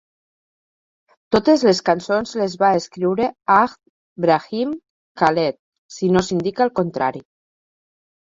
[1.35, 3.75] Totes les cançons les va escriure Hadj
[4.25, 4.73] Brahim
[5.23, 5.59] Khaled,
[5.99, 7.25] si no s'indica el contrari.